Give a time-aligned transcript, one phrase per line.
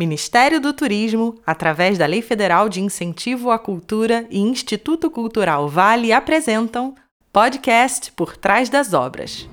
[0.00, 6.10] Ministério do Turismo, através da Lei Federal de Incentivo à Cultura e Instituto Cultural Vale
[6.10, 6.94] apresentam
[7.30, 9.46] podcast Por Trás das Obras.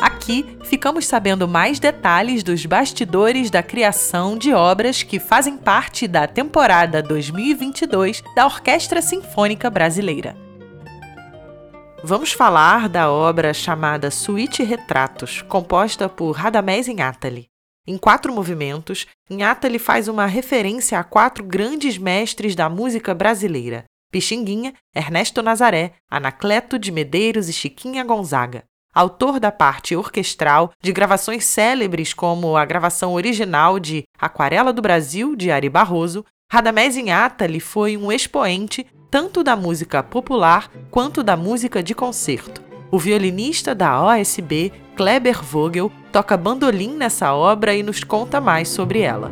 [0.00, 6.26] Aqui ficamos sabendo mais detalhes dos bastidores da criação de obras que fazem parte da
[6.26, 10.36] temporada 2022 da Orquestra Sinfônica Brasileira.
[12.02, 17.49] Vamos falar da obra chamada Suíte Retratos, composta por Radamés Inátali.
[17.90, 23.82] Em quatro movimentos, Inátali faz uma referência a quatro grandes mestres da música brasileira:
[24.12, 28.62] Pixinguinha, Ernesto Nazaré, Anacleto de Medeiros e Chiquinha Gonzaga.
[28.94, 35.34] Autor da parte orquestral de gravações célebres como a gravação original de Aquarela do Brasil,
[35.34, 41.82] de Ari Barroso, Radamés Inátali foi um expoente tanto da música popular quanto da música
[41.82, 42.69] de concerto.
[42.92, 49.00] O violinista da OSB, Kleber Vogel, toca bandolim nessa obra e nos conta mais sobre
[49.00, 49.30] ela.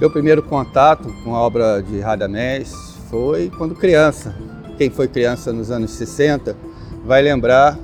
[0.00, 2.72] Meu primeiro contato com a obra de Radamés
[3.10, 4.43] foi quando criança.
[4.76, 6.56] Quem foi criança nos anos 60
[7.04, 7.78] vai lembrar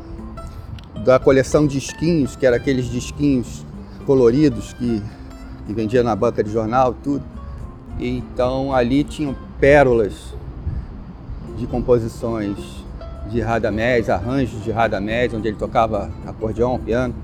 [1.04, 3.64] da coleção de disquinhos, que era aqueles disquinhos
[4.04, 5.00] coloridos que,
[5.66, 7.24] que vendia na banca de jornal, tudo.
[7.98, 10.34] E então ali tinham pérolas
[11.56, 12.56] de composições
[13.30, 17.14] de Radamés, arranjos de Radamés, onde ele tocava acordeão, piano,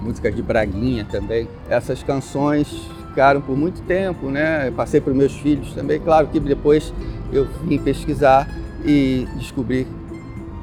[0.00, 1.46] músicas de Braguinha também.
[1.68, 4.68] Essas canções ficaram por muito tempo, né?
[4.68, 6.00] Eu passei para os meus filhos também.
[6.00, 6.94] Claro que depois
[7.32, 8.48] eu vim pesquisar
[8.84, 9.86] e descobri,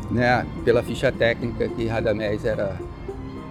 [0.09, 2.75] né, pela ficha técnica, que Radamés era,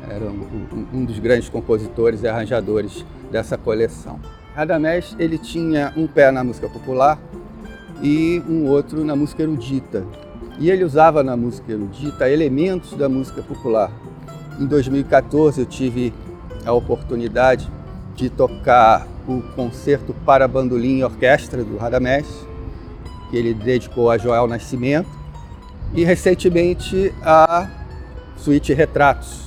[0.09, 4.21] era um, um dos grandes compositores e arranjadores dessa coleção.
[4.55, 7.19] Radamés ele tinha um pé na música popular
[8.03, 10.05] e um outro na música erudita.
[10.59, 13.91] E ele usava na música erudita elementos da música popular.
[14.59, 16.15] Em 2014 eu tive
[16.65, 17.71] a oportunidade
[18.15, 22.27] de tocar o concerto para bandolim e orquestra do Radamés,
[23.31, 25.09] que ele dedicou a Joel Nascimento,
[25.95, 27.69] e recentemente a
[28.37, 29.47] suíte Retratos.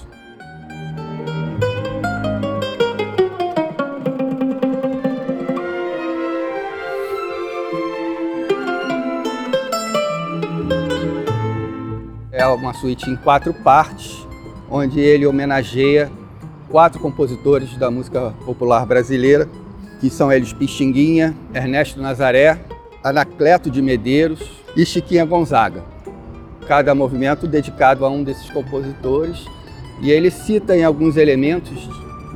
[12.31, 14.25] É uma suíte em quatro partes,
[14.69, 16.09] onde ele homenageia
[16.69, 19.49] quatro compositores da música popular brasileira,
[19.99, 22.59] que são eles Pixinguinha, Ernesto Nazaré,
[23.03, 24.39] Anacleto de Medeiros
[24.75, 25.83] e Chiquinha Gonzaga.
[26.67, 29.45] Cada movimento dedicado a um desses compositores
[30.01, 31.89] e ele cita em alguns elementos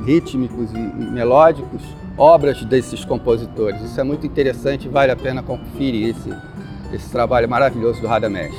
[0.04, 1.82] rítmicos e melódicos
[2.16, 3.80] obras desses compositores.
[3.82, 6.30] Isso é muito interessante, vale a pena conferir esse,
[6.92, 8.54] esse trabalho maravilhoso do Radamés.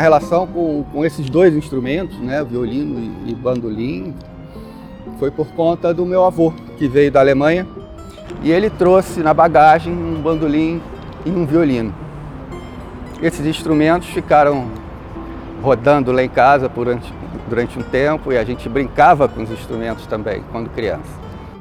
[0.00, 4.14] Minha relação com, com esses dois instrumentos, né, violino e, e bandolim,
[5.18, 7.68] foi por conta do meu avô, que veio da Alemanha,
[8.42, 10.80] e ele trouxe na bagagem um bandolim
[11.26, 11.94] e um violino.
[13.20, 14.68] Esses instrumentos ficaram
[15.62, 17.12] rodando lá em casa durante,
[17.46, 21.12] durante um tempo e a gente brincava com os instrumentos também, quando criança.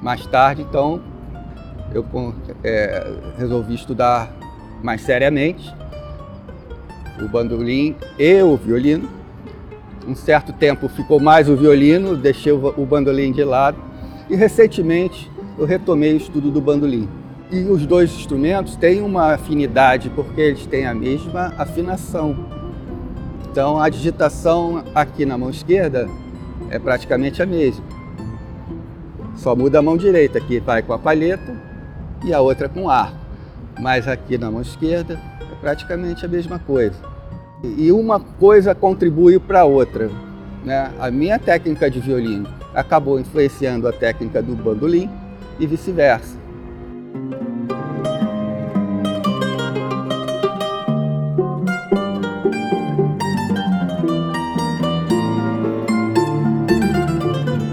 [0.01, 1.01] Mais tarde, então,
[1.93, 2.05] eu
[2.63, 3.05] é,
[3.37, 4.31] resolvi estudar
[4.81, 5.69] mais seriamente
[7.21, 9.09] o bandolim e o violino.
[10.07, 13.77] Um certo tempo ficou mais o violino, deixei o bandolim de lado
[14.29, 17.07] e recentemente eu retomei o estudo do bandolim.
[17.51, 22.35] E os dois instrumentos têm uma afinidade porque eles têm a mesma afinação.
[23.51, 26.07] Então a digitação aqui na mão esquerda
[26.69, 27.83] é praticamente a mesma.
[29.35, 31.55] Só muda a mão direita, que vai com a palheta
[32.23, 33.17] e a outra com o arco.
[33.79, 35.19] Mas aqui na mão esquerda
[35.61, 36.97] praticamente a mesma coisa.
[37.63, 40.09] E uma coisa contribui para a outra.
[40.63, 40.91] Né?
[40.99, 45.09] A minha técnica de violino acabou influenciando a técnica do bandolim
[45.59, 46.37] e vice-versa.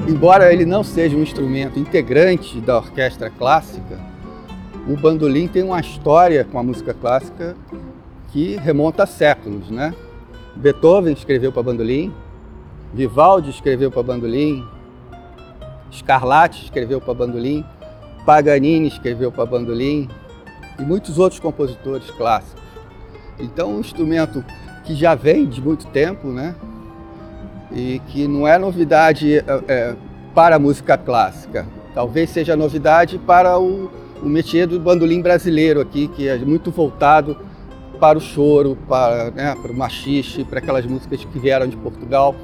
[0.08, 3.98] Embora ele não seja um instrumento integrante da orquestra clássica,
[4.88, 7.56] o bandolim tem uma história com a música clássica
[8.32, 9.94] que remonta a séculos, né?
[10.54, 12.12] Beethoven escreveu para bandolim,
[12.94, 14.64] Vivaldi escreveu para bandolim,
[15.92, 17.64] Scarlatti escreveu para bandolim,
[18.24, 20.08] Paganini escreveu para bandolim
[20.78, 22.62] e muitos outros compositores clássicos.
[23.38, 24.44] Então, um instrumento
[24.84, 26.54] que já vem de muito tempo, né?
[27.72, 29.96] E que não é novidade é, é,
[30.34, 31.66] para a música clássica.
[31.92, 33.90] Talvez seja novidade para o,
[34.22, 37.36] o métier do bandolim brasileiro aqui, que é muito voltado
[37.98, 42.34] para o choro, para, né, para o machixe, para aquelas músicas que vieram de Portugal.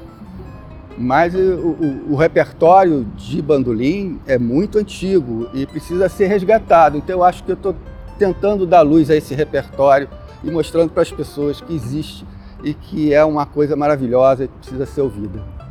[0.97, 6.97] Mas o, o, o, repertório de bandolim é muito antigo e precisa ser resgatado.
[6.97, 7.75] Então eu acho que eu estou
[8.19, 10.07] tentando dar luz a esse repertório
[10.43, 12.25] e mostrando para as pessoas que existe
[12.63, 15.62] e que é uma coisa maravilhosa e que precisa ser ouvida.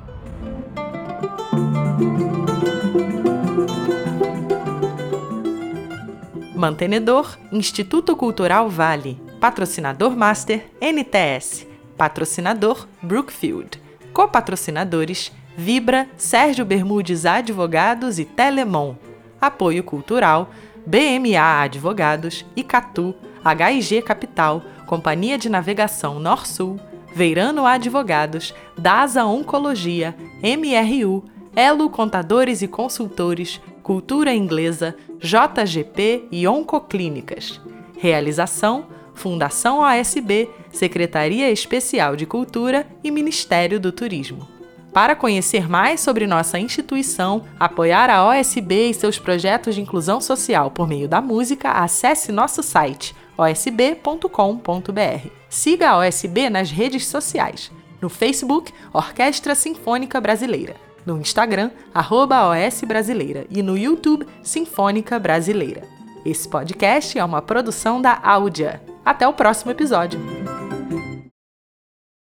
[6.62, 9.18] Mantenedor Instituto Cultural Vale.
[9.40, 11.66] Patrocinador Master NTS.
[11.98, 13.80] Patrocinador Brookfield.
[14.12, 18.94] Copatrocinadores Vibra, Sérgio Bermudes Advogados e Telemon.
[19.40, 20.50] Apoio Cultural
[20.86, 23.12] BMA Advogados, Icatu,
[23.44, 26.78] HIG Capital, Companhia de Navegação Norsul,
[27.12, 31.24] Veirano Advogados, DASA Oncologia, MRU,
[31.56, 37.60] Elo Contadores e Consultores, Cultura Inglesa, JGP e Oncoclínicas.
[37.98, 44.48] Realização: Fundação OSB, Secretaria Especial de Cultura e Ministério do Turismo.
[44.92, 50.70] Para conhecer mais sobre nossa instituição, apoiar a OSB e seus projetos de inclusão social
[50.70, 55.28] por meio da música, acesse nosso site osb.com.br.
[55.48, 57.72] Siga a OSB nas redes sociais.
[58.00, 60.91] No Facebook, Orquestra Sinfônica Brasileira.
[61.04, 63.46] No Instagram, arroba OS Brasileira.
[63.50, 65.82] E no YouTube, Sinfônica Brasileira.
[66.24, 68.80] Esse podcast é uma produção da Áudia.
[69.04, 70.20] Até o próximo episódio.